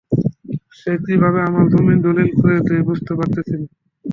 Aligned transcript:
সে 0.79 0.91
কীভাবে 1.03 1.39
আমার 1.47 1.65
জমি 1.71 1.95
দলিল 2.05 2.29
করে 2.37 2.57
দেয় 2.67 2.83
বুঝতে 2.87 3.11
পারছি 3.17 3.53
না। 3.53 3.67